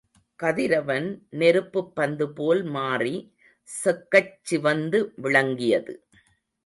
[0.39, 3.13] கதிரவன் நெருப்புப் பந்துபோல் மாறி
[3.69, 5.95] செக்கச் சிவந்து விளங்கியது.